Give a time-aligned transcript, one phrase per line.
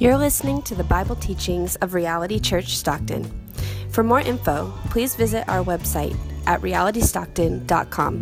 [0.00, 3.24] You're listening to the Bible teachings of Reality Church Stockton.
[3.90, 6.16] For more info, please visit our website
[6.46, 8.20] at realitystockton.com.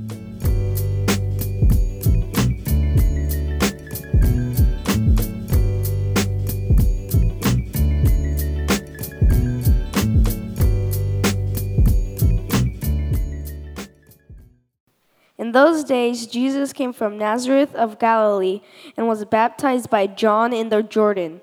[15.36, 18.62] In those days, Jesus came from Nazareth of Galilee
[18.96, 21.42] and was baptized by John in the Jordan.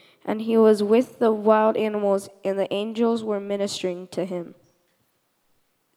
[0.25, 4.55] and he was with the wild animals, and the angels were ministering to him.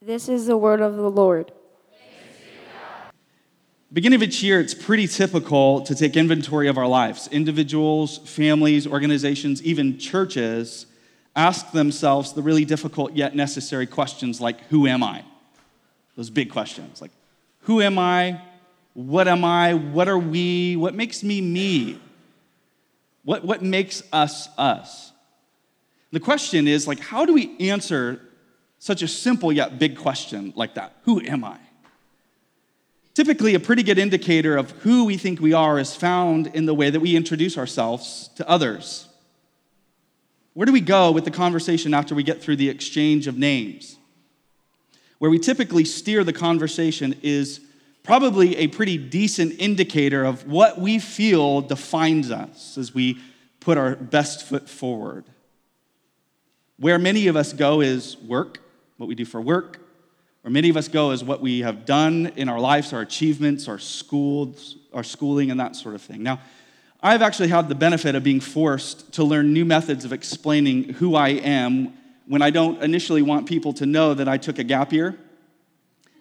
[0.00, 1.52] This is the word of the Lord.
[3.92, 7.28] Beginning of each year, it's pretty typical to take inventory of our lives.
[7.28, 10.86] Individuals, families, organizations, even churches
[11.36, 15.24] ask themselves the really difficult yet necessary questions like, Who am I?
[16.16, 17.10] Those big questions like,
[17.60, 18.40] who am I?
[18.92, 19.74] What am I?
[19.74, 20.76] What are we?
[20.76, 22.00] What makes me me?
[23.24, 25.12] What, what makes us us?
[26.12, 28.20] The question is like, how do we answer
[28.78, 30.96] such a simple yet big question like that?
[31.02, 31.58] Who am I?
[33.14, 36.74] Typically, a pretty good indicator of who we think we are is found in the
[36.74, 39.08] way that we introduce ourselves to others.
[40.52, 43.96] Where do we go with the conversation after we get through the exchange of names?
[45.24, 47.60] where we typically steer the conversation is
[48.04, 53.18] probably a pretty decent indicator of what we feel defines us as we
[53.60, 55.24] put our best foot forward.
[56.78, 58.58] Where many of us go is work,
[58.98, 59.80] what we do for work.
[60.42, 63.66] Where many of us go is what we have done in our lives, our achievements,
[63.66, 66.22] our schools, our schooling, and that sort of thing.
[66.22, 66.40] Now,
[67.02, 71.14] I've actually had the benefit of being forced to learn new methods of explaining who
[71.14, 71.94] I am
[72.26, 75.16] when I don't initially want people to know that I took a gap year,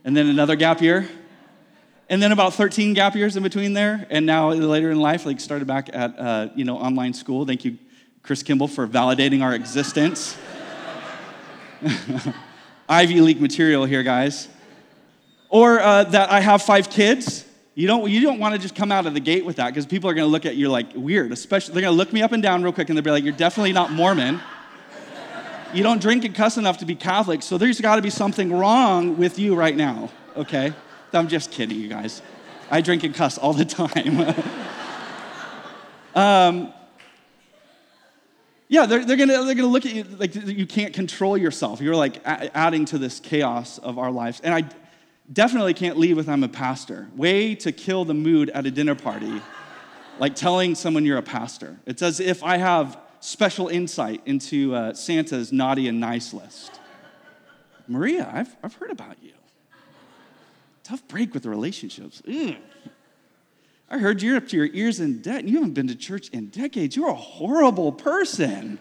[0.05, 1.09] and then another gap year,
[2.13, 5.39] and then about 13 gap years in between there, and now later in life, like
[5.39, 7.43] started back at uh, you know online school.
[7.43, 7.79] Thank you,
[8.21, 10.37] Chris Kimball, for validating our existence.
[12.87, 14.47] Ivy League material here, guys.
[15.49, 17.47] Or uh, that I have five kids.
[17.73, 19.87] You don't, you don't want to just come out of the gate with that because
[19.87, 21.31] people are going to look at you like weird.
[21.31, 23.23] Especially, they're going to look me up and down real quick and they'll be like,
[23.23, 24.39] "You're definitely not Mormon."
[25.73, 28.53] You don't drink and cuss enough to be Catholic, so there's got to be something
[28.53, 30.71] wrong with you right now, okay?
[31.13, 32.21] I'm just kidding, you guys.
[32.71, 34.35] I drink and cuss all the time.
[36.15, 36.73] um,
[38.67, 41.79] yeah, they're, they're, gonna, they're gonna look at you like you can't control yourself.
[41.81, 44.41] You're like a- adding to this chaos of our lives.
[44.43, 44.67] And I
[45.31, 47.07] definitely can't leave with I'm a pastor.
[47.15, 49.41] Way to kill the mood at a dinner party,
[50.17, 51.77] like telling someone you're a pastor.
[51.85, 56.79] It's as if I have special insight into uh, Santa's naughty and nice list.
[57.87, 59.33] Maria, I've, I've heard about you.
[60.83, 62.21] Tough break with the relationships.
[62.27, 62.55] Ugh.
[63.89, 66.29] I heard you're up to your ears in debt and you haven't been to church
[66.29, 66.95] in decades.
[66.95, 68.79] You're a horrible person.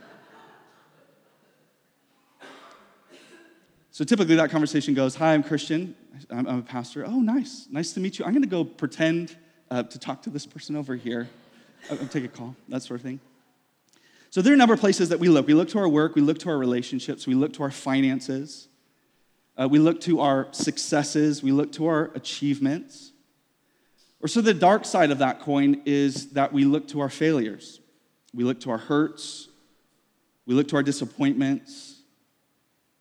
[3.90, 5.94] So typically that conversation goes Hi, I'm Christian.
[6.30, 7.04] I'm, I'm a pastor.
[7.06, 7.66] Oh, nice.
[7.70, 8.24] Nice to meet you.
[8.24, 9.36] I'm going to go pretend
[9.70, 11.28] uh, to talk to this person over here.
[11.90, 13.20] I'll, I'll take a call, that sort of thing.
[14.30, 15.46] So there are a number of places that we look.
[15.46, 18.68] We look to our work, we look to our relationships, we look to our finances,
[19.58, 23.12] uh, we look to our successes, we look to our achievements.
[24.20, 27.80] Or so the dark side of that coin is that we look to our failures.
[28.34, 29.48] We look to our hurts,
[30.46, 32.00] we look to our disappointments,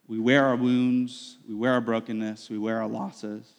[0.08, 3.50] we wear our wounds, we wear our brokenness, we wear our losses.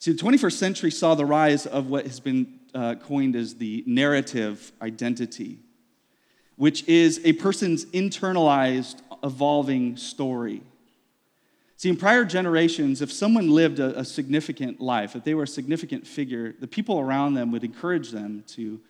[0.00, 3.84] See, the 21st century saw the rise of what has been uh, coined as the
[3.86, 5.60] narrative identity
[6.56, 10.62] which is a person's internalized, evolving story.
[11.76, 15.48] See, in prior generations, if someone lived a, a, significant life, if they were a
[15.48, 18.80] significant figure, the people around them would encourage them to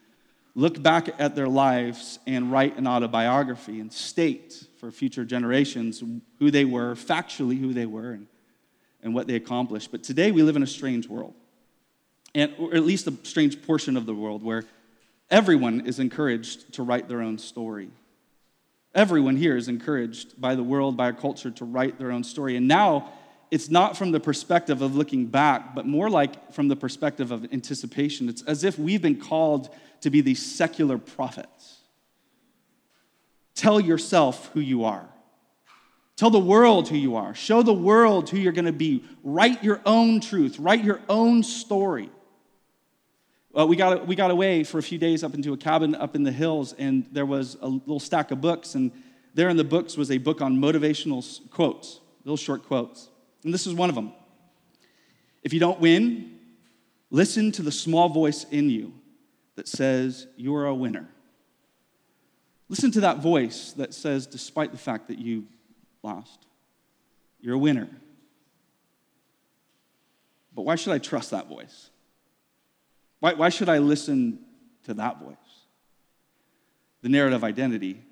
[0.54, 6.02] look back at their lives and write an autobiography and state for future generations
[6.38, 8.26] who they were, factually who they were, and,
[9.02, 9.90] and what they accomplished.
[9.90, 11.34] But today we live in a strange world,
[12.34, 14.64] and, or at least a strange portion of the world where
[15.31, 17.88] Everyone is encouraged to write their own story.
[18.94, 22.56] Everyone here is encouraged by the world, by our culture, to write their own story.
[22.56, 23.12] And now
[23.50, 27.44] it's not from the perspective of looking back, but more like from the perspective of
[27.52, 28.29] anticipation.
[28.29, 29.69] It's as if we've been called
[30.02, 31.79] to be these secular prophets.
[33.55, 35.08] Tell yourself who you are.
[36.17, 37.35] Tell the world who you are.
[37.35, 39.05] Show the world who you're going to be.
[39.25, 40.58] Write your own truth.
[40.58, 42.11] Write your own story.
[43.55, 46.17] Well, we got, we got away for a few days up into a cabin up
[46.17, 48.91] in the hills, and there was a little stack of books, and
[49.33, 53.11] there in the books was a book on motivational quotes, little short quotes.
[53.45, 54.12] And this is one of them.
[55.45, 56.37] If you don't win,
[57.12, 58.93] listen to the small voice in you
[59.55, 61.09] that says, You're a winner.
[62.69, 65.47] Listen to that voice that says, despite the fact that you
[66.03, 66.45] lost,
[67.41, 67.89] you're a winner.
[70.53, 71.91] But why should I trust that voice?
[73.25, 74.38] Why, why should I listen
[74.82, 75.37] to that voice?
[77.00, 78.03] The narrative identity.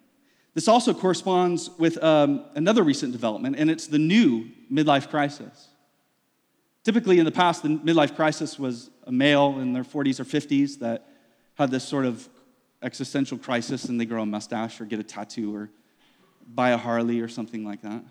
[0.54, 5.68] This also corresponds with um, another recent development, and it's the new midlife crisis.
[6.82, 10.78] Typically, in the past, the midlife crisis was a male in their 40s or 50s
[10.78, 11.06] that
[11.56, 12.26] had this sort of
[12.80, 15.68] existential crisis and they grow a mustache or get a tattoo or
[16.46, 18.02] buy a Harley or something like that.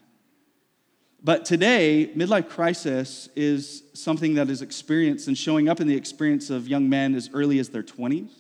[1.24, 6.50] But today, midlife crisis is something that is experienced and showing up in the experience
[6.50, 8.32] of young men as early as their 20s.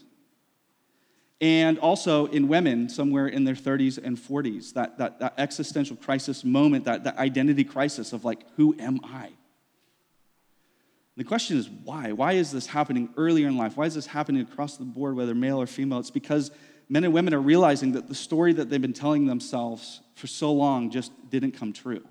[1.39, 6.43] And also in women, somewhere in their 30s and 40s, that, that, that existential crisis
[6.43, 9.29] moment, that, that identity crisis of like, who am I?
[11.17, 12.13] The question is why?
[12.13, 13.77] Why is this happening earlier in life?
[13.77, 15.99] Why is this happening across the board, whether male or female?
[15.99, 16.49] It's because
[16.89, 20.51] men and women are realizing that the story that they've been telling themselves for so
[20.51, 22.03] long just didn't come true.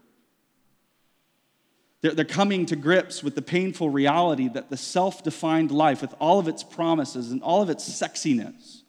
[2.02, 6.38] They're, coming to grips with the painful reality that the self defined life, with all
[6.38, 8.82] of its promises and all of its sexiness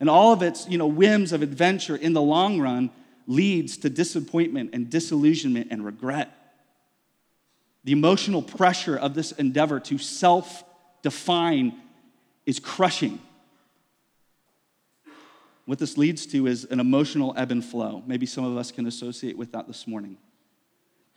[0.00, 2.90] and all of its you know, whims of adventure in the long run,
[3.26, 6.30] leads to disappointment and disillusionment and regret.
[7.84, 10.64] The emotional pressure of this endeavor to self
[11.02, 11.78] define
[12.46, 13.20] is crushing.
[15.66, 18.02] What this leads to is an emotional ebb and flow.
[18.06, 20.18] Maybe some of us can associate with that this morning.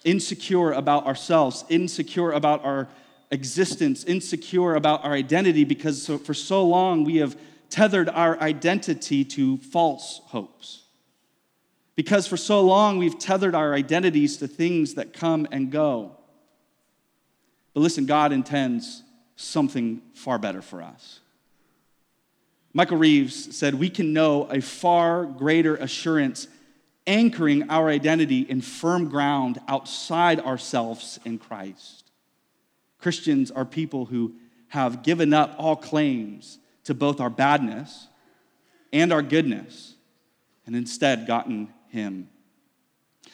[0.03, 2.87] Insecure about ourselves, insecure about our
[3.31, 7.37] existence, insecure about our identity, because for so long we have
[7.69, 10.83] tethered our identity to false hopes.
[11.95, 16.15] Because for so long we've tethered our identities to things that come and go.
[17.73, 19.03] But listen, God intends
[19.35, 21.19] something far better for us.
[22.73, 26.47] Michael Reeves said, We can know a far greater assurance
[27.07, 32.11] anchoring our identity in firm ground outside ourselves in Christ.
[32.99, 34.35] Christians are people who
[34.67, 38.07] have given up all claims to both our badness
[38.91, 39.95] and our goodness
[40.65, 42.29] and instead gotten Him.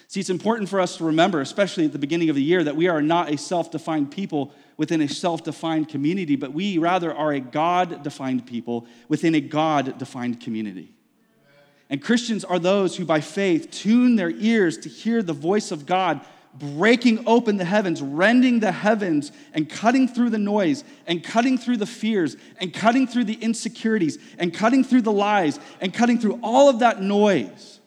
[0.07, 2.75] See, it's important for us to remember, especially at the beginning of the year, that
[2.75, 7.13] we are not a self defined people within a self defined community, but we rather
[7.13, 10.93] are a God defined people within a God defined community.
[11.89, 15.85] And Christians are those who, by faith, tune their ears to hear the voice of
[15.85, 16.21] God
[16.53, 21.77] breaking open the heavens, rending the heavens, and cutting through the noise, and cutting through
[21.77, 26.39] the fears, and cutting through the insecurities, and cutting through the lies, and cutting through
[26.43, 27.79] all of that noise.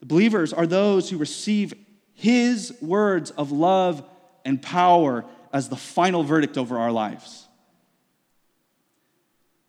[0.00, 1.74] The believers are those who receive
[2.12, 4.02] His words of love
[4.44, 7.45] and power as the final verdict over our lives.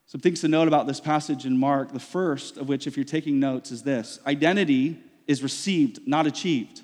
[0.08, 1.92] Some things to note about this passage in Mark.
[1.92, 6.82] The first of which, if you're taking notes, is this identity is received, not achieved.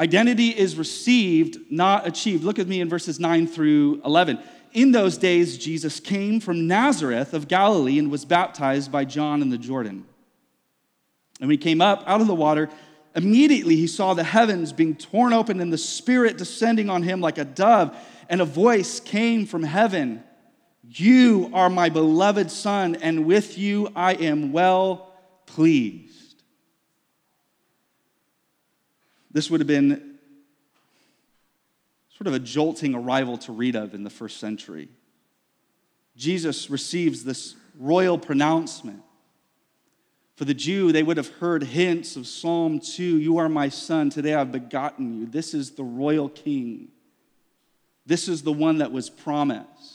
[0.00, 2.42] Identity is received, not achieved.
[2.42, 4.40] Look at me in verses 9 through 11.
[4.72, 9.50] In those days, Jesus came from Nazareth of Galilee and was baptized by John in
[9.50, 10.04] the Jordan.
[11.38, 12.70] And when he came up out of the water,
[13.16, 17.38] Immediately he saw the heavens being torn open and the Spirit descending on him like
[17.38, 17.96] a dove,
[18.28, 20.24] and a voice came from heaven
[20.88, 25.14] You are my beloved Son, and with you I am well
[25.46, 26.42] pleased.
[29.30, 30.16] This would have been
[32.16, 34.88] sort of a jolting arrival to read of in the first century.
[36.16, 39.02] Jesus receives this royal pronouncement
[40.36, 44.10] for the Jew, they would have heard hints of Psalm 2 You are my son,
[44.10, 45.26] today I've begotten you.
[45.26, 46.88] This is the royal king.
[48.04, 49.93] This is the one that was promised.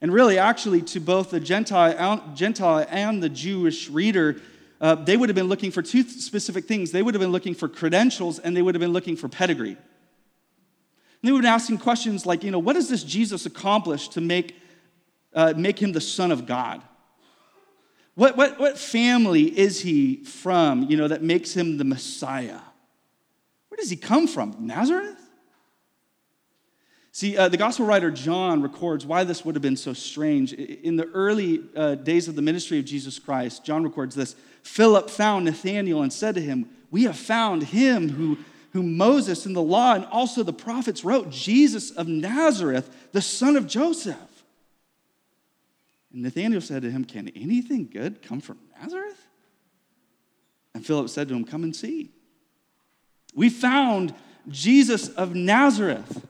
[0.00, 4.40] And really, actually, to both the Gentile, and the Jewish reader,
[4.80, 6.92] uh, they would have been looking for two specific things.
[6.92, 9.70] They would have been looking for credentials and they would have been looking for pedigree.
[9.70, 9.78] And
[11.22, 14.20] they would have been asking questions like, you know, what does this Jesus accomplish to
[14.20, 14.56] make,
[15.32, 16.82] uh, make him the Son of God?
[18.14, 22.60] What, what, what family is he from, you know, that makes him the Messiah?
[23.68, 24.56] Where does he come from?
[24.60, 25.20] Nazareth?
[27.16, 30.52] See, uh, the gospel writer John records why this would have been so strange.
[30.52, 35.08] In the early uh, days of the ministry of Jesus Christ, John records this Philip
[35.08, 38.36] found Nathanael and said to him, We have found him who,
[38.74, 43.56] whom Moses in the law and also the prophets wrote, Jesus of Nazareth, the son
[43.56, 44.44] of Joseph.
[46.12, 49.26] And Nathanael said to him, Can anything good come from Nazareth?
[50.74, 52.10] And Philip said to him, Come and see.
[53.34, 54.12] We found
[54.50, 56.26] Jesus of Nazareth.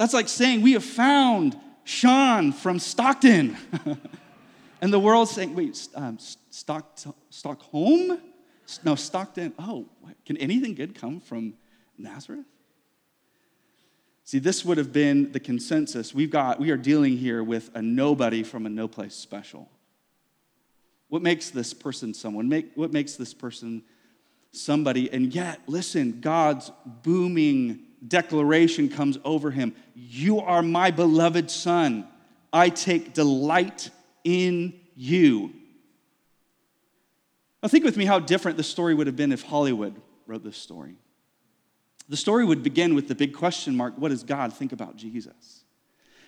[0.00, 3.54] That's like saying, We have found Sean from Stockton.
[4.80, 8.18] and the world's saying, Wait, um, Stock, Stockholm?
[8.82, 9.52] No, Stockton.
[9.58, 9.90] Oh,
[10.24, 11.52] can anything good come from
[11.98, 12.46] Nazareth?
[14.24, 16.14] See, this would have been the consensus.
[16.14, 19.68] We've got, we are dealing here with a nobody from a no place special.
[21.08, 22.48] What makes this person someone?
[22.48, 23.82] Make, what makes this person
[24.50, 25.12] somebody?
[25.12, 32.08] And yet, listen, God's booming declaration comes over him You are my beloved son.
[32.52, 33.90] I take delight
[34.24, 35.52] in you.
[37.62, 40.56] Now, think with me how different the story would have been if Hollywood wrote this
[40.56, 40.96] story.
[42.08, 45.64] The story would begin with the big question mark what does God think about Jesus?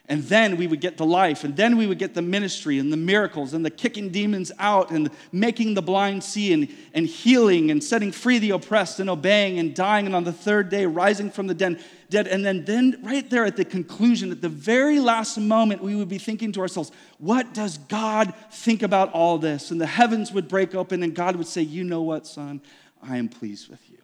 [0.08, 2.92] And then we would get the life, and then we would get the ministry and
[2.92, 7.70] the miracles and the kicking demons out and making the blind see and, and healing
[7.70, 11.30] and setting free the oppressed and obeying and dying and on the third day rising
[11.30, 11.80] from the dead.
[12.10, 12.26] dead.
[12.26, 16.08] And then, then, right there at the conclusion, at the very last moment, we would
[16.08, 19.70] be thinking to ourselves, what does God think about all this?
[19.70, 22.60] And the heavens would break open, and God would say, You know what, son?
[23.00, 23.98] I am pleased with you.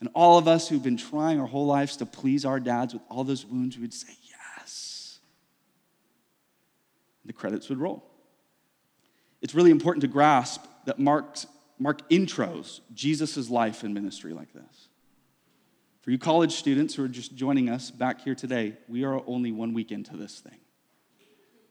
[0.00, 3.02] And all of us who've been trying our whole lives to please our dads with
[3.08, 4.12] all those wounds, we would say,
[7.24, 8.04] the credits would roll.
[9.40, 11.46] It's really important to grasp that Mark's,
[11.78, 14.88] Mark intros Jesus' life and ministry like this.
[16.02, 19.52] For you college students who are just joining us back here today, we are only
[19.52, 20.58] one week into this thing.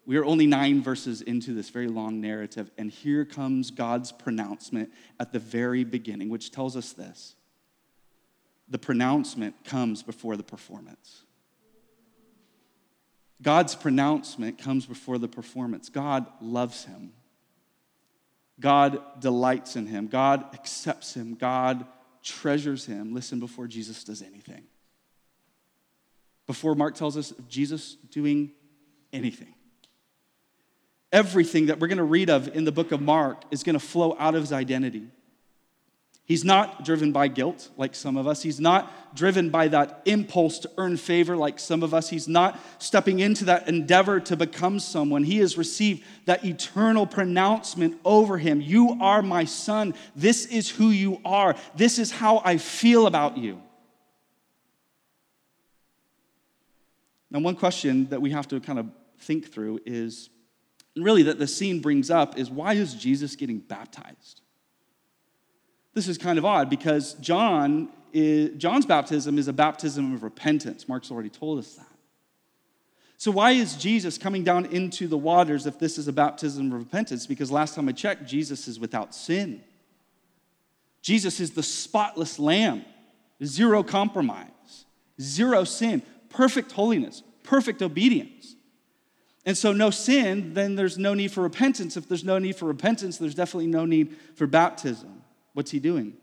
[0.05, 4.91] We are only nine verses into this very long narrative, and here comes God's pronouncement
[5.19, 7.36] at the very beginning, which tells us this
[8.69, 11.23] the pronouncement comes before the performance.
[13.43, 15.89] God's pronouncement comes before the performance.
[15.89, 17.12] God loves him.
[18.59, 20.07] God delights in him.
[20.07, 21.35] God accepts him.
[21.35, 21.85] God
[22.23, 23.13] treasures him.
[23.13, 24.63] Listen before Jesus does anything.
[26.47, 28.51] Before Mark tells us of Jesus doing
[29.12, 29.53] anything.
[31.12, 33.85] Everything that we're going to read of in the book of Mark is going to
[33.85, 35.07] flow out of his identity.
[36.25, 38.42] He's not driven by guilt like some of us.
[38.42, 42.10] He's not driven by that impulse to earn favor like some of us.
[42.10, 45.25] He's not stepping into that endeavor to become someone.
[45.25, 49.96] He has received that eternal pronouncement over him You are my son.
[50.15, 51.56] This is who you are.
[51.75, 53.62] This is how I feel about you.
[57.30, 58.88] Now, one question that we have to kind of
[59.20, 60.30] think through is
[60.96, 64.42] really that the scene brings up is why is Jesus getting baptized?
[65.93, 70.88] This is kind of odd because John is, John's baptism is a baptism of repentance.
[70.88, 71.88] Mark's already told us that.
[73.17, 76.79] So, why is Jesus coming down into the waters if this is a baptism of
[76.79, 77.25] repentance?
[77.25, 79.63] Because last time I checked, Jesus is without sin.
[81.01, 82.83] Jesus is the spotless lamb,
[83.43, 84.85] zero compromise,
[85.21, 88.55] zero sin, perfect holiness, perfect obedience.
[89.45, 91.97] And so, no sin, then there's no need for repentance.
[91.97, 95.23] If there's no need for repentance, there's definitely no need for baptism.
[95.53, 96.17] What's he doing?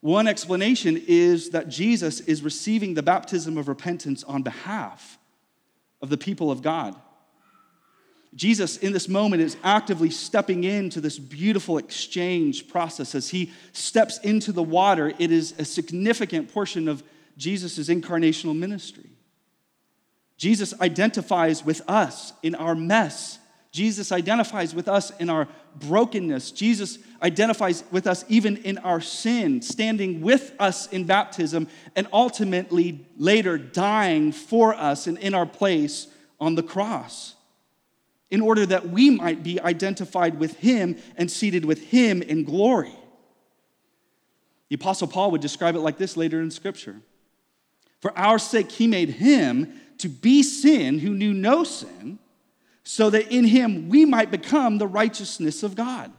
[0.00, 5.18] One explanation is that Jesus is receiving the baptism of repentance on behalf
[6.00, 6.96] of the people of God.
[8.34, 13.14] Jesus, in this moment, is actively stepping into this beautiful exchange process.
[13.14, 17.02] As he steps into the water, it is a significant portion of
[17.36, 19.10] Jesus' incarnational ministry.
[20.36, 23.38] Jesus identifies with us in our mess
[23.72, 26.50] Jesus identifies with us in our brokenness.
[26.50, 33.06] Jesus identifies with us even in our sin, standing with us in baptism, and ultimately
[33.16, 36.06] later dying for us and in our place
[36.38, 37.34] on the cross,
[38.30, 42.94] in order that we might be identified with him and seated with him in glory.
[44.68, 47.00] The Apostle Paul would describe it like this later in Scripture
[48.00, 52.18] For our sake, he made him to be sin who knew no sin
[52.84, 56.12] so that in him we might become the righteousness of God.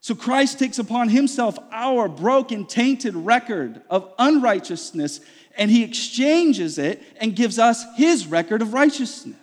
[0.00, 5.20] So Christ takes upon himself our broken, tainted record of unrighteousness
[5.56, 9.36] and he exchanges it and gives us his record of righteousness.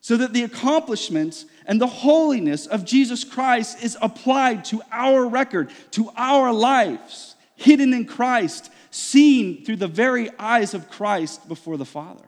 [0.00, 5.70] So that the accomplishments and the holiness of Jesus Christ is applied to our record,
[5.92, 11.86] to our lives, hidden in Christ, seen through the very eyes of Christ before the
[11.86, 12.26] Father.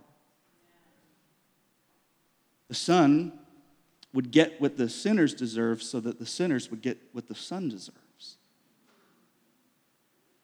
[2.68, 3.32] The Son
[4.12, 7.68] would get what the sinners deserve so that the sinners would get what the Son
[7.68, 8.38] deserves.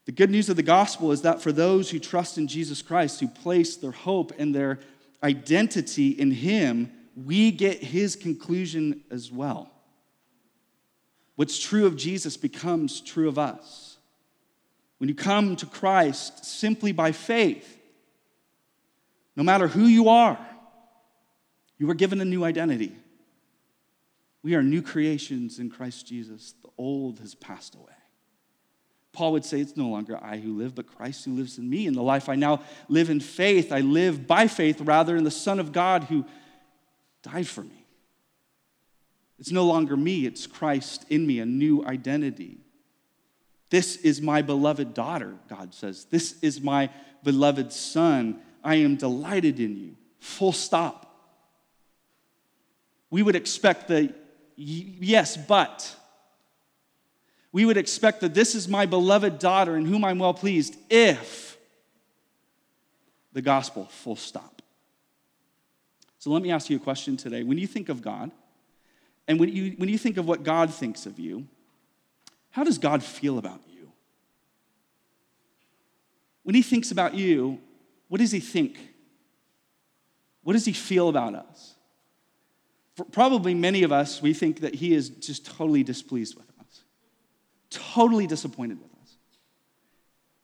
[0.05, 3.21] The good news of the gospel is that for those who trust in Jesus Christ,
[3.21, 4.81] who place their hope and their
[5.23, 9.71] identity in Him, we get His conclusion as well.
[11.37, 13.97] What's true of Jesus becomes true of us.
[14.99, 17.79] When you come to Christ simply by faith,
[19.35, 20.39] no matter who you are,
[21.83, 22.95] you were given a new identity.
[24.45, 26.55] We are new creations in Christ Jesus.
[26.63, 27.91] The old has passed away.
[29.13, 31.89] Paul would say, It's no longer I who live, but Christ who lives in me.
[31.89, 35.31] In the life I now live in faith, I live by faith rather in the
[35.33, 36.25] Son of God who
[37.25, 37.85] died for me.
[39.41, 42.59] It's no longer me, it's Christ in me, a new identity.
[43.71, 46.05] This is my beloved daughter, God says.
[46.05, 46.91] This is my
[47.25, 48.41] beloved son.
[48.63, 49.97] I am delighted in you.
[50.21, 51.09] Full stop.
[53.13, 54.11] We would expect the
[54.57, 55.95] yes, but.
[57.53, 61.59] We would expect that this is my beloved daughter in whom I'm well pleased if
[63.35, 64.63] the gospel, full stop.
[66.19, 67.43] So let me ask you a question today.
[67.43, 68.31] When you think of God,
[69.29, 71.47] and when you, when you think of what God thinks of you,
[72.49, 73.93] how does God feel about you?
[76.45, 77.61] When he thinks about you,
[78.09, 78.79] what does he think?
[80.43, 81.72] What does he feel about us?
[82.97, 86.85] For probably many of us, we think that he is just totally displeased with us,
[87.71, 89.17] totally disappointed with us.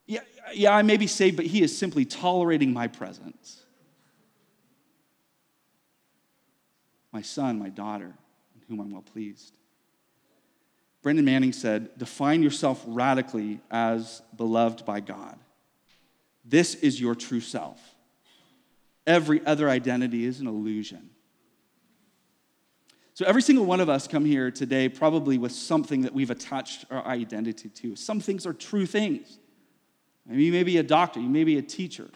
[0.06, 0.20] Yeah,
[0.54, 3.64] yeah, I may be saved, but he is simply tolerating my presence.
[7.12, 8.14] My son, my daughter
[8.54, 9.56] in whom I'm well pleased.
[11.02, 15.38] Brennan Manning said, Define yourself radically as beloved by God.
[16.44, 17.78] This is your true self.
[19.06, 21.10] Every other identity is an illusion.
[23.18, 26.84] So, every single one of us come here today probably with something that we've attached
[26.88, 27.96] our identity to.
[27.96, 29.40] Some things are true things.
[30.24, 32.10] Mean, you may be a doctor, you may be a teacher,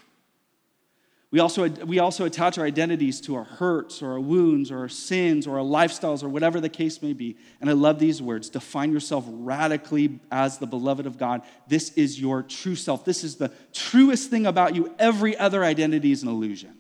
[1.33, 4.89] we also, we also attach our identities to our hurts or our wounds or our
[4.89, 7.39] sins or our lifestyles or whatever the case may be.
[7.59, 11.41] And I love these words define yourself radically as the beloved of God.
[11.67, 13.07] This is your true self.
[13.07, 14.95] This is the truest thing about you.
[14.99, 16.77] Every other identity is an illusion.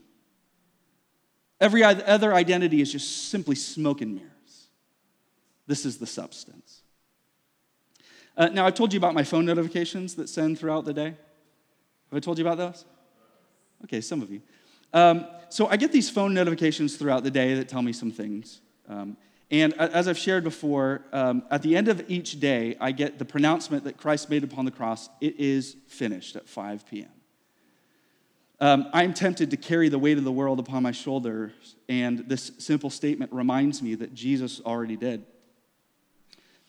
[1.62, 4.66] Every other identity is just simply smoke and mirrors.
[5.68, 6.83] This is the substance.
[8.37, 11.05] Uh, now, I've told you about my phone notifications that send throughout the day.
[11.05, 12.85] Have I told you about those?
[13.85, 14.42] Okay, some of you.
[14.92, 18.61] Um, so I get these phone notifications throughout the day that tell me some things.
[18.88, 19.16] Um,
[19.48, 23.25] and as I've shared before, um, at the end of each day, I get the
[23.25, 27.09] pronouncement that Christ made upon the cross it is finished at 5 p.m.
[28.62, 31.51] Um, I'm tempted to carry the weight of the world upon my shoulders,
[31.88, 35.27] and this simple statement reminds me that Jesus already did.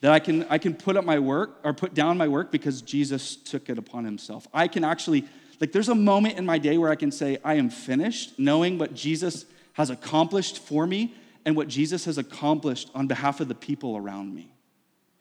[0.02, 2.82] That I can, I can put up my work or put down my work because
[2.82, 4.48] Jesus took it upon himself.
[4.52, 5.26] I can actually
[5.62, 8.80] like, there's a moment in my day where I can say, I am finished, knowing
[8.80, 11.14] what Jesus has accomplished for me
[11.46, 14.52] and what Jesus has accomplished on behalf of the people around me.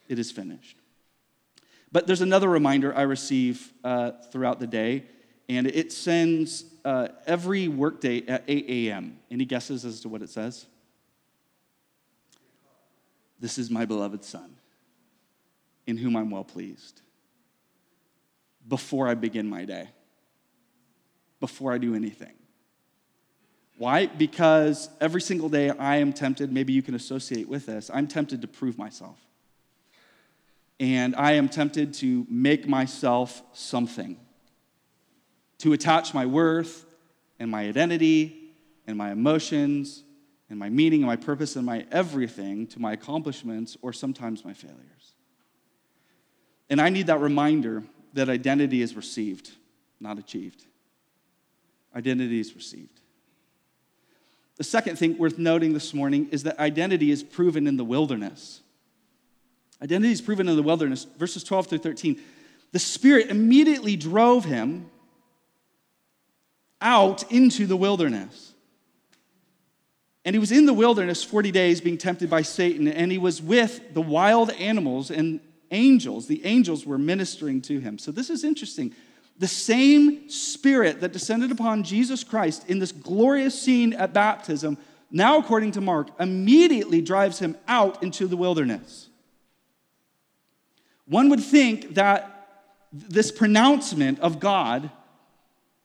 [0.07, 0.75] It is finished.
[1.91, 5.03] But there's another reminder I receive uh, throughout the day,
[5.49, 9.19] and it sends uh, every workday at 8 a.m.
[9.29, 10.65] Any guesses as to what it says?
[13.39, 14.55] This is my beloved Son,
[15.85, 17.01] in whom I'm well pleased,
[18.67, 19.89] before I begin my day
[21.43, 22.31] before I do anything.
[23.77, 24.05] Why?
[24.05, 28.43] Because every single day I am tempted, maybe you can associate with this, I'm tempted
[28.43, 29.19] to prove myself.
[30.79, 34.15] And I am tempted to make myself something,
[35.63, 36.85] to attach my worth
[37.39, 38.51] and my identity
[38.87, 40.03] and my emotions
[40.49, 44.53] and my meaning and my purpose and my everything to my accomplishments or sometimes my
[44.53, 45.13] failures.
[46.69, 49.51] And I need that reminder that identity is received,
[49.99, 50.65] not achieved
[51.95, 52.99] identity is received.
[54.57, 58.61] The second thing worth noting this morning is that identity is proven in the wilderness.
[59.81, 62.21] Identity is proven in the wilderness, verses 12 through 13.
[62.71, 64.89] The Spirit immediately drove him
[66.83, 68.53] out into the wilderness.
[70.25, 73.41] And he was in the wilderness 40 days being tempted by Satan, and he was
[73.41, 75.39] with the wild animals and
[75.71, 76.27] angels.
[76.27, 77.97] The angels were ministering to him.
[77.97, 78.93] So this is interesting.
[79.39, 84.77] The same spirit that descended upon Jesus Christ in this glorious scene at baptism,
[85.11, 89.09] now according to Mark, immediately drives him out into the wilderness.
[91.05, 92.29] One would think that
[92.93, 94.89] this pronouncement of God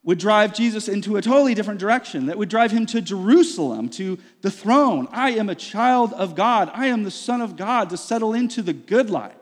[0.09, 4.17] would drive Jesus into a totally different direction, that would drive him to Jerusalem, to
[4.41, 5.07] the throne.
[5.11, 6.71] I am a child of God.
[6.73, 9.35] I am the Son of God to settle into the good life.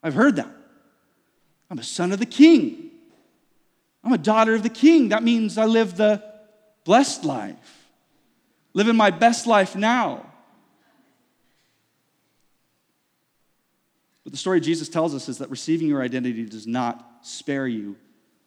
[0.00, 0.48] I've heard that.
[1.68, 2.92] I'm a son of the king.
[4.04, 5.08] I'm a daughter of the king.
[5.08, 6.22] That means I live the
[6.84, 7.88] blessed life,
[8.74, 10.24] living my best life now.
[14.22, 17.96] But the story Jesus tells us is that receiving your identity does not spare you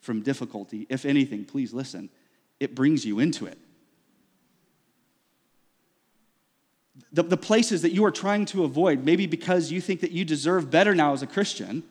[0.01, 0.85] from difficulty.
[0.89, 2.09] If anything, please listen,
[2.59, 3.57] it brings you into it.
[7.13, 10.25] The, the places that you are trying to avoid, maybe because you think that you
[10.25, 11.83] deserve better now as a Christian,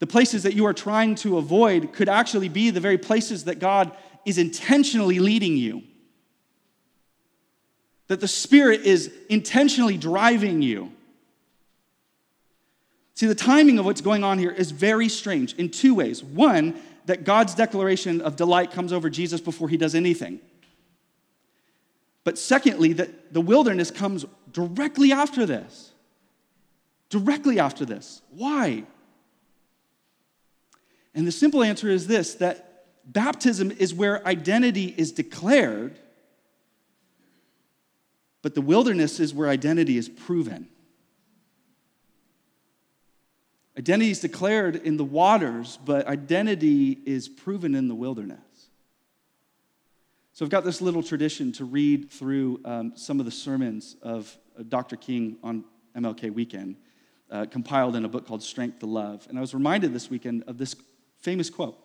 [0.00, 3.58] the places that you are trying to avoid could actually be the very places that
[3.58, 3.92] God
[4.24, 5.82] is intentionally leading you.
[8.08, 10.92] That the Spirit is intentionally driving you.
[13.14, 16.22] See, the timing of what's going on here is very strange in two ways.
[16.24, 20.40] One, that God's declaration of delight comes over Jesus before he does anything.
[22.24, 25.92] But secondly, that the wilderness comes directly after this.
[27.08, 28.22] Directly after this.
[28.30, 28.84] Why?
[31.14, 35.98] And the simple answer is this that baptism is where identity is declared,
[38.42, 40.68] but the wilderness is where identity is proven.
[43.78, 48.38] Identity is declared in the waters, but identity is proven in the wilderness.
[50.32, 54.36] So I've got this little tradition to read through um, some of the sermons of
[54.58, 54.96] uh, Dr.
[54.96, 55.64] King on
[55.96, 56.76] MLK weekend,
[57.30, 59.26] uh, compiled in a book called Strength to Love.
[59.28, 60.74] And I was reminded this weekend of this
[61.20, 61.78] famous quote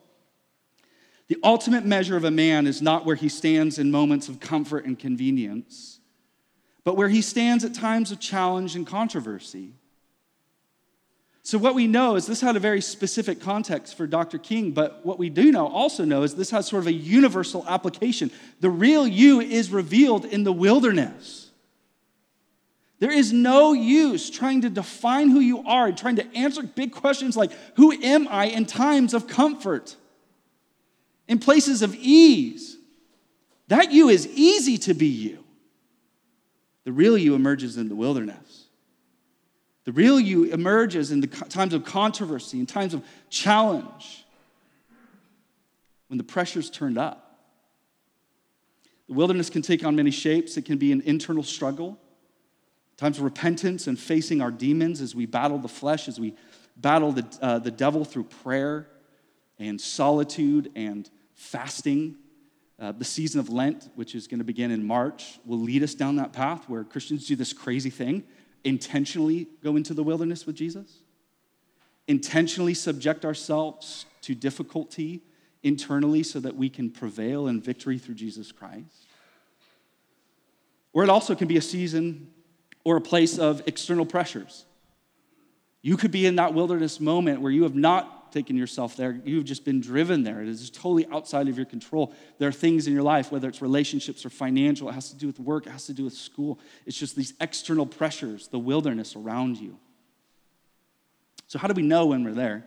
[1.27, 4.85] The ultimate measure of a man is not where he stands in moments of comfort
[4.85, 5.99] and convenience,
[6.83, 9.73] but where he stands at times of challenge and controversy.
[11.45, 14.39] So, what we know is this had a very specific context for Dr.
[14.39, 17.63] King, but what we do know, also know, is this has sort of a universal
[17.67, 18.31] application.
[18.61, 21.51] The real you is revealed in the wilderness.
[22.97, 26.91] There is no use trying to define who you are, and trying to answer big
[26.91, 29.95] questions like, Who am I in times of comfort,
[31.27, 32.75] in places of ease?
[33.67, 35.43] That you is easy to be you.
[36.85, 38.64] The real you emerges in the wilderness.
[39.85, 44.25] The real you emerges in the times of controversy, in times of challenge,
[46.07, 47.39] when the pressure's turned up.
[49.07, 50.57] The wilderness can take on many shapes.
[50.57, 51.99] It can be an internal struggle,
[52.97, 56.33] times of repentance and facing our demons as we battle the flesh, as we
[56.75, 58.87] battle the, uh, the devil through prayer
[59.59, 62.15] and solitude and fasting.
[62.79, 65.93] Uh, the season of Lent, which is going to begin in March, will lead us
[65.93, 68.23] down that path where Christians do this crazy thing
[68.65, 70.99] intentionally go into the wilderness with Jesus,
[72.07, 75.21] intentionally subject ourselves to difficulty
[75.63, 79.05] internally so that we can prevail in victory through Jesus Christ.
[80.93, 82.31] Or it also can be a season
[82.83, 84.65] or a place of external pressures.
[85.81, 89.21] You could be in that wilderness moment where you have not taken yourself there.
[89.23, 90.41] You've just been driven there.
[90.41, 92.13] It is totally outside of your control.
[92.37, 95.25] There are things in your life, whether it's relationships or financial, it has to do
[95.25, 96.59] with work, it has to do with school.
[96.85, 99.77] It's just these external pressures, the wilderness around you.
[101.47, 102.65] So, how do we know when we're there?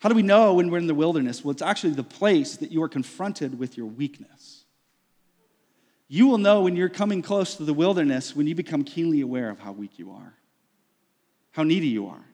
[0.00, 1.42] How do we know when we're in the wilderness?
[1.42, 4.64] Well, it's actually the place that you are confronted with your weakness.
[6.06, 9.48] You will know when you're coming close to the wilderness when you become keenly aware
[9.48, 10.34] of how weak you are,
[11.52, 12.27] how needy you are.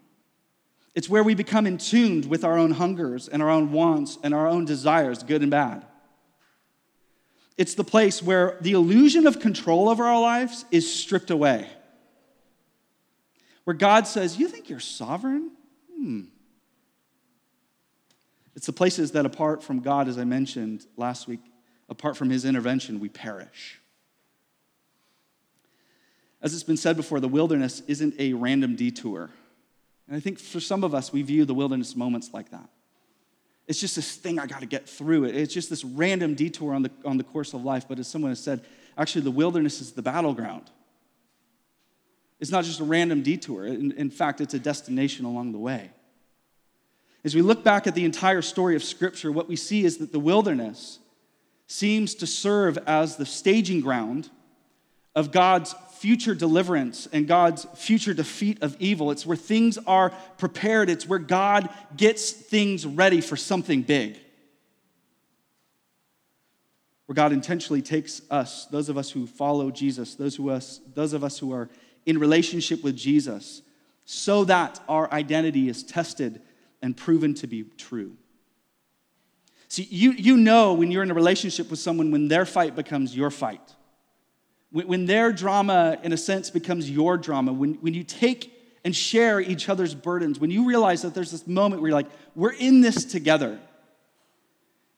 [0.95, 4.33] It's where we become in tuned with our own hungers and our own wants and
[4.33, 5.85] our own desires, good and bad.
[7.57, 11.69] It's the place where the illusion of control over our lives is stripped away.
[13.65, 15.51] Where God says, You think you're sovereign?
[15.93, 16.23] Hmm.
[18.57, 21.41] It's the places that, apart from God, as I mentioned last week,
[21.89, 23.81] apart from his intervention, we perish.
[26.41, 29.31] As it's been said before, the wilderness isn't a random detour.
[30.07, 32.69] And I think for some of us, we view the wilderness moments like that.
[33.67, 35.35] It's just this thing I got to get through it.
[35.35, 37.87] It's just this random detour on the, on the course of life.
[37.89, 38.61] But as someone has said,
[38.99, 40.71] actually, the wilderness is the battleground.
[42.41, 43.67] It's not just a random detour.
[43.67, 45.91] In, in fact, it's a destination along the way.
[47.25, 50.13] As we look back at the entire story of Scripture, what we see is that
[50.13, 50.99] the wilderness
[51.67, 54.29] seems to serve as the staging ground
[55.15, 59.11] of God's future deliverance and God's future defeat of evil.
[59.11, 64.19] It's where things are prepared, it's where God gets things ready for something big.
[67.07, 71.15] Where God intentionally takes us, those of us who follow Jesus, those, who us, those
[71.15, 71.71] of us who are
[72.05, 73.63] in relationship with Jesus,
[74.05, 76.43] so that our identity is tested
[76.83, 78.15] and proven to be true.
[79.69, 83.17] See, you, you know when you're in a relationship with someone when their fight becomes
[83.17, 83.75] your fight.
[84.75, 87.53] When, their drama, in a sense, becomes your drama.
[87.53, 88.51] When, when you take
[88.85, 90.41] and share each other's burdens.
[90.41, 93.61] When you realize that there's this moment where you're like, we're in this together.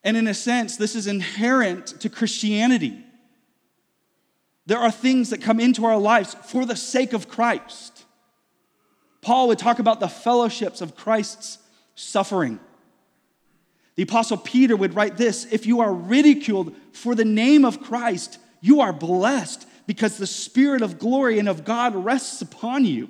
[0.03, 2.97] And in a sense, this is inherent to Christianity.
[4.65, 8.03] There are things that come into our lives for the sake of Christ.
[9.21, 11.59] Paul would talk about the fellowships of Christ's
[11.93, 12.59] suffering.
[13.93, 18.39] The Apostle Peter would write this If you are ridiculed for the name of Christ,
[18.61, 23.09] you are blessed because the Spirit of glory and of God rests upon you.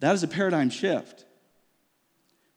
[0.00, 1.24] That is a paradigm shift.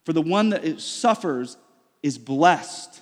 [0.04, 1.58] For the one that suffers
[2.02, 3.02] is blessed.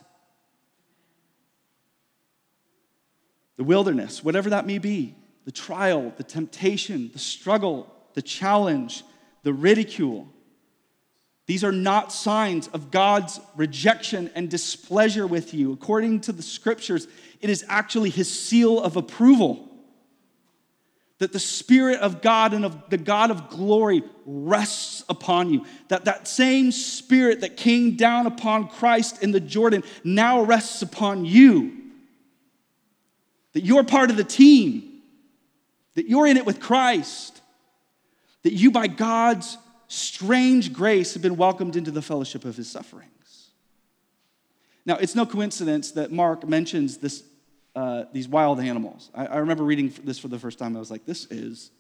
[3.57, 9.03] The wilderness, whatever that may be, the trial, the temptation, the struggle, the challenge,
[9.43, 10.27] the ridicule,
[11.45, 15.73] these are not signs of God's rejection and displeasure with you.
[15.73, 17.07] According to the scriptures,
[17.41, 19.69] it is actually his seal of approval
[21.19, 25.65] that the Spirit of God and of the God of glory rests upon you.
[25.87, 31.23] That that same Spirit that came down upon Christ in the Jordan now rests upon
[31.23, 31.77] you.
[33.53, 35.01] That you're part of the team,
[35.95, 37.39] that you're in it with Christ,
[38.41, 39.57] that you, by God's
[39.93, 43.49] strange grace, have been welcomed into the fellowship of his sufferings.
[44.85, 47.23] Now, it's no coincidence that Mark mentions this
[47.75, 49.09] uh, these wild animals.
[49.15, 50.75] I, I, remember reading this for the first time.
[50.75, 51.71] I was like, this is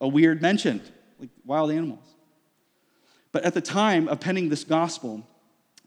[0.00, 0.82] a weird mention,
[1.20, 2.04] like wild animals.
[3.30, 5.24] But at the time of penning this gospel,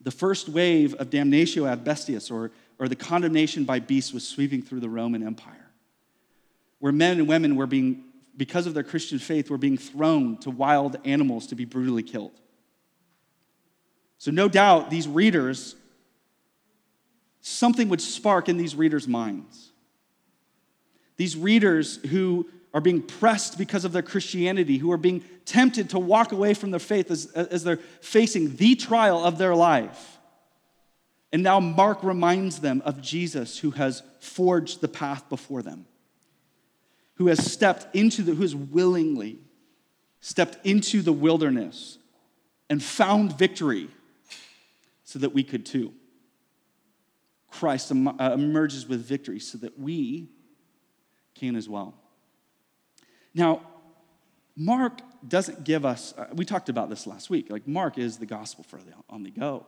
[0.02, 4.62] the first wave of damnatio ad bestias, or, or the condemnation by beasts, was sweeping
[4.62, 5.70] through the Roman Empire,
[6.80, 8.06] where men and women were being,
[8.38, 12.39] because of their Christian faith, were being thrown to wild animals to be brutally killed.
[14.17, 15.76] So, no doubt, these readers
[17.41, 19.69] something would spark in these readers' minds.
[21.15, 26.00] These readers who are being pressed because of their Christianity, who are being tempted to
[26.00, 30.17] walk away from their faith as, as they're facing the trial of their life.
[31.32, 35.86] And now Mark reminds them of Jesus who has forged the path before them,
[37.15, 39.39] who has stepped into the, who has willingly
[40.19, 41.97] stepped into the wilderness
[42.69, 43.89] and found victory
[45.04, 45.93] so that we could too.
[47.49, 50.30] Christ uh, emerges with victory so that we
[51.36, 51.93] can as well.
[53.34, 53.62] Now,
[54.58, 57.49] Mark doesn't give us, uh, we talked about this last week.
[57.49, 59.67] Like, Mark is the gospel for the on the go.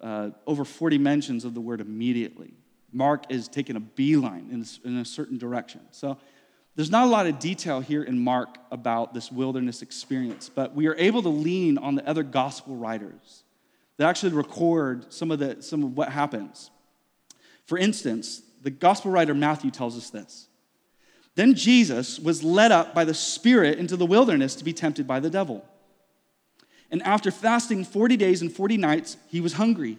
[0.00, 2.54] Uh, over 40 mentions of the word immediately.
[2.96, 5.80] Mark is taking a beeline in in a certain direction.
[5.90, 6.18] So,
[6.76, 10.86] there's not a lot of detail here in Mark about this wilderness experience, but we
[10.88, 13.44] are able to lean on the other gospel writers
[13.96, 16.70] that actually record some of, the, some of what happens.
[17.64, 20.48] For instance, the gospel writer Matthew tells us this.
[21.34, 25.20] Then Jesus was led up by the Spirit into the wilderness to be tempted by
[25.20, 25.64] the devil.
[26.90, 29.98] And after fasting 40 days and 40 nights, he was hungry.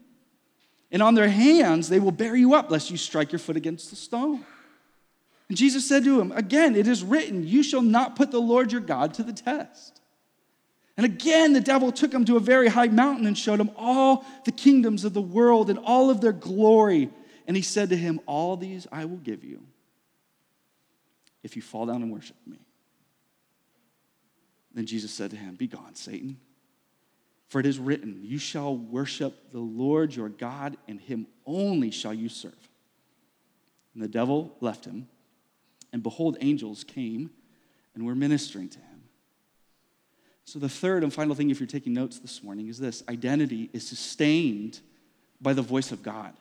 [0.91, 3.89] And on their hands they will bear you up, lest you strike your foot against
[3.89, 4.45] the stone.
[5.47, 8.71] And Jesus said to him, Again, it is written, You shall not put the Lord
[8.71, 9.99] your God to the test.
[10.97, 14.25] And again, the devil took him to a very high mountain and showed him all
[14.45, 17.09] the kingdoms of the world and all of their glory.
[17.47, 19.61] And he said to him, All these I will give you
[21.43, 22.59] if you fall down and worship me.
[24.73, 26.37] Then Jesus said to him, Be gone, Satan.
[27.51, 32.13] For it is written, You shall worship the Lord your God, and him only shall
[32.13, 32.55] you serve.
[33.93, 35.09] And the devil left him,
[35.91, 37.29] and behold, angels came
[37.93, 39.03] and were ministering to him.
[40.45, 43.69] So, the third and final thing, if you're taking notes this morning, is this identity
[43.73, 44.79] is sustained
[45.41, 46.31] by the voice of God.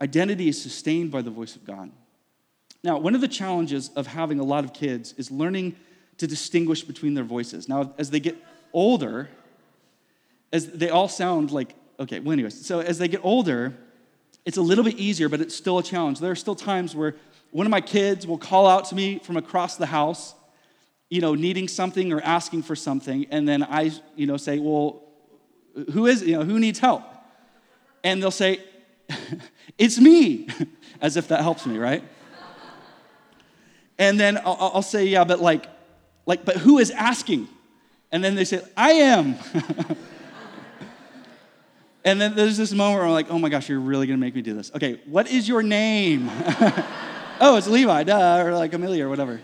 [0.00, 1.90] Identity is sustained by the voice of God.
[2.84, 5.74] Now, one of the challenges of having a lot of kids is learning
[6.18, 7.68] to distinguish between their voices.
[7.68, 8.36] Now, as they get
[8.72, 9.28] older,
[10.52, 13.74] as they all sound like, okay, well, anyways, so as they get older,
[14.44, 16.20] it's a little bit easier, but it's still a challenge.
[16.20, 17.14] There are still times where
[17.50, 20.34] one of my kids will call out to me from across the house
[21.12, 25.02] you know, needing something or asking for something, and then I, you know, say, well,
[25.92, 27.02] who is, you know, who needs help?
[28.02, 28.64] And they'll say,
[29.78, 30.48] it's me,
[31.02, 32.02] as if that helps me, right?
[33.98, 35.66] And then I'll, I'll say, yeah, but like,
[36.24, 37.46] like, but who is asking?
[38.12, 39.36] And then they say, I am.
[42.04, 44.34] and then there's this moment where I'm like, oh my gosh, you're really gonna make
[44.34, 44.70] me do this.
[44.74, 46.28] Okay, what is your name?
[47.40, 49.40] oh, it's Levi, duh, or like Amelia or whatever.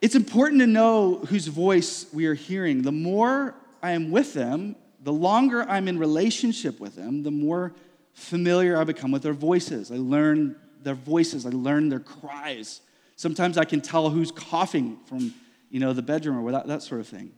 [0.00, 2.82] It's important to know whose voice we are hearing.
[2.82, 7.74] The more I am with them, the longer I'm in relationship with them, the more
[8.12, 9.90] familiar I become with their voices.
[9.90, 12.80] I learn their voices, I learn their cries.
[13.16, 15.34] Sometimes I can tell who's coughing from
[15.74, 17.32] you know, the bedroom or that, that sort of thing.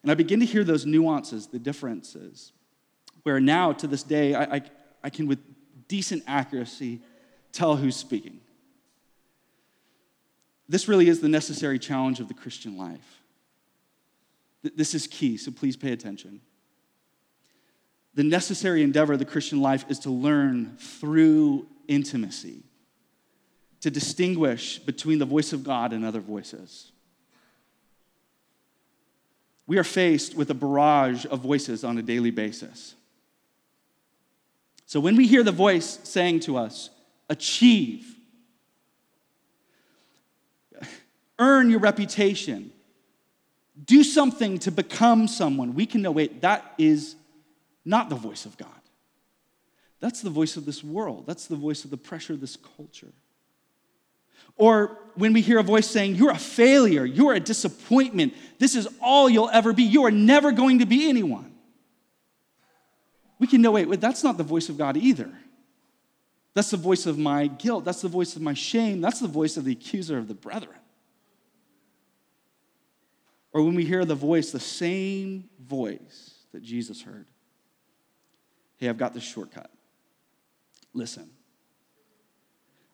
[0.00, 2.52] And I begin to hear those nuances, the differences,
[3.24, 4.62] where now to this day I, I,
[5.04, 5.38] I can with
[5.86, 7.02] decent accuracy
[7.52, 8.40] tell who's speaking.
[10.66, 13.20] This really is the necessary challenge of the Christian life.
[14.62, 16.40] This is key, so please pay attention.
[18.14, 22.62] The necessary endeavor of the Christian life is to learn through intimacy,
[23.82, 26.92] to distinguish between the voice of God and other voices.
[29.68, 32.94] We are faced with a barrage of voices on a daily basis.
[34.86, 36.88] So when we hear the voice saying to us,
[37.28, 38.06] achieve,
[41.38, 42.72] earn your reputation,
[43.84, 47.14] do something to become someone, we can know wait, that is
[47.84, 48.70] not the voice of God.
[50.00, 51.24] That's the voice of this world.
[51.26, 53.12] That's the voice of the pressure of this culture.
[54.56, 58.88] Or when we hear a voice saying, You're a failure, you're a disappointment, this is
[59.00, 61.54] all you'll ever be, you are never going to be anyone.
[63.38, 65.30] We can know, wait, wait, that's not the voice of God either.
[66.54, 69.56] That's the voice of my guilt, that's the voice of my shame, that's the voice
[69.56, 70.74] of the accuser of the brethren.
[73.52, 77.26] Or when we hear the voice, the same voice that Jesus heard
[78.78, 79.70] hey, I've got this shortcut.
[80.94, 81.28] Listen,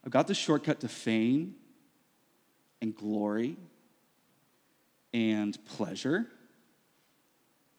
[0.04, 1.54] I've got the shortcut to fame
[2.82, 3.56] and glory
[5.14, 6.26] and pleasure,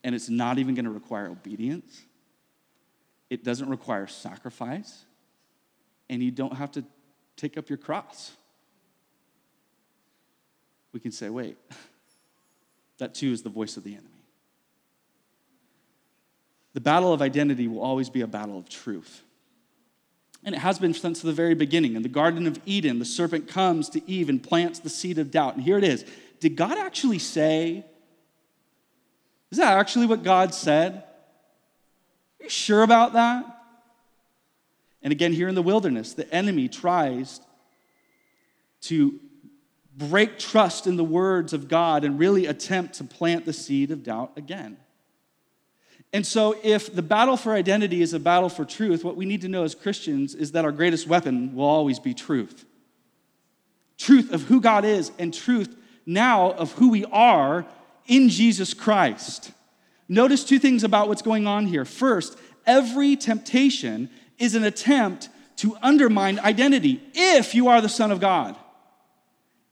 [0.04, 2.02] and it's not even going to require obedience.
[3.30, 5.06] It doesn't require sacrifice,
[6.10, 6.84] and you don't have to
[7.36, 8.32] take up your cross.
[10.94, 11.58] We can say, wait.
[12.98, 14.08] That too is the voice of the enemy.
[16.72, 19.25] The battle of identity will always be a battle of truth.
[20.45, 21.95] And it has been since the very beginning.
[21.95, 25.31] In the Garden of Eden, the serpent comes to Eve and plants the seed of
[25.31, 25.55] doubt.
[25.55, 26.05] And here it is.
[26.39, 27.84] Did God actually say?
[29.51, 31.03] Is that actually what God said?
[32.39, 33.43] Are you sure about that?
[35.01, 37.41] And again, here in the wilderness, the enemy tries
[38.81, 39.19] to
[39.97, 44.03] break trust in the words of God and really attempt to plant the seed of
[44.03, 44.77] doubt again.
[46.13, 49.41] And so, if the battle for identity is a battle for truth, what we need
[49.41, 52.65] to know as Christians is that our greatest weapon will always be truth
[53.98, 57.65] truth of who God is, and truth now of who we are
[58.08, 59.52] in Jesus Christ.
[60.08, 61.86] Notice two things about what's going on here.
[61.86, 68.20] First, every temptation is an attempt to undermine identity if you are the Son of
[68.20, 68.56] God.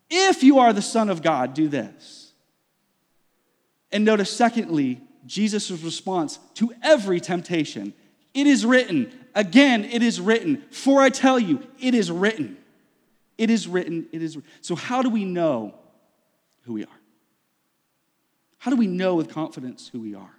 [0.10, 2.32] If you are the Son of God, do this.
[3.92, 7.94] And notice, secondly, Jesus' response to every temptation
[8.34, 9.12] it is written.
[9.36, 10.64] Again, it is written.
[10.72, 12.58] For I tell you, it is written.
[13.38, 14.08] It is written.
[14.12, 14.36] It is.
[14.36, 14.52] written.
[14.62, 15.76] So, how do we know
[16.64, 17.00] who we are?
[18.58, 20.34] How do we know with confidence who we are?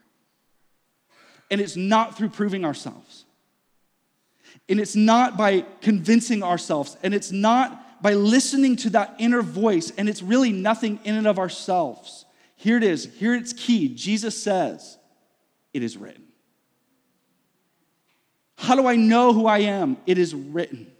[1.50, 3.26] And it's not through proving ourselves.
[4.68, 6.96] And it's not by convincing ourselves.
[7.02, 11.26] And it's not by listening to that inner voice, and it's really nothing in and
[11.26, 12.24] of ourselves.
[12.64, 13.10] Here it is.
[13.18, 13.88] Here it's key.
[13.88, 14.96] Jesus says,
[15.74, 16.22] It is written.
[18.56, 19.98] How do I know who I am?
[20.06, 20.90] It is written.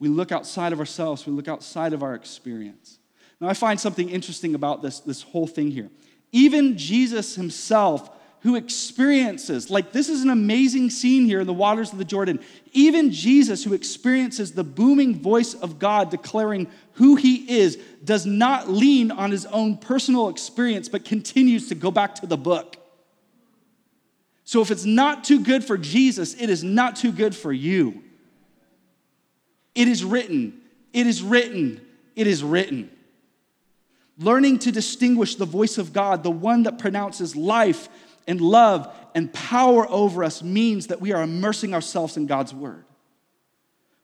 [0.00, 2.98] We look outside of ourselves, we look outside of our experience.
[3.40, 5.90] Now, I find something interesting about this, this whole thing here.
[6.32, 8.10] Even Jesus himself
[8.42, 12.40] who experiences, like this is an amazing scene here in the waters of the Jordan.
[12.72, 18.68] Even Jesus, who experiences the booming voice of God declaring who he is, does not
[18.68, 22.76] lean on his own personal experience, but continues to go back to the book.
[24.44, 28.02] So if it's not too good for Jesus, it is not too good for you.
[29.74, 30.60] It is written,
[30.92, 31.80] it is written,
[32.16, 32.90] it is written.
[34.18, 37.88] Learning to distinguish the voice of God, the one that pronounces life
[38.26, 42.84] and love and power over us means that we are immersing ourselves in God's word.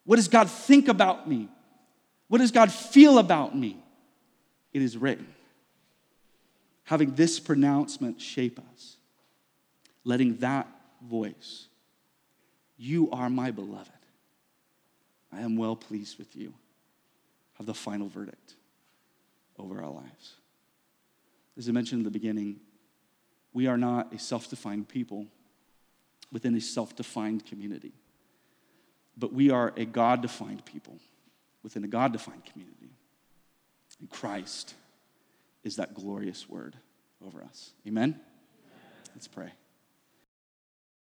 [0.04, 1.48] What does God think about me?
[2.28, 3.82] What does God feel about me?
[4.72, 5.26] it is written.
[6.84, 8.96] Having this pronouncement shape us,
[10.04, 10.66] letting that
[11.02, 11.66] voice,
[12.76, 13.90] you are my beloved.
[15.32, 16.54] I am well pleased with you,
[17.54, 18.54] have the final verdict
[19.58, 20.34] over our lives.
[21.58, 22.60] As I mentioned in the beginning,
[23.52, 25.26] we are not a self defined people
[26.32, 27.92] within a self defined community,
[29.16, 30.98] but we are a God defined people
[31.62, 32.90] within a God defined community.
[34.00, 34.74] And Christ
[35.64, 36.76] is that glorious word
[37.26, 37.72] over us.
[37.86, 38.20] Amen?
[39.14, 39.52] Let's pray.